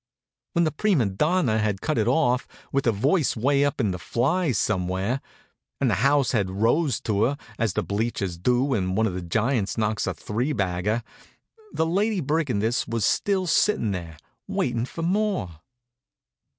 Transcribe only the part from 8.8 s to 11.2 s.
one of the Giants knocks a three bagger,